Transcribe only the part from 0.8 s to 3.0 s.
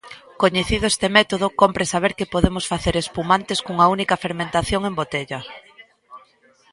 este método, cómpre saber que podemos facer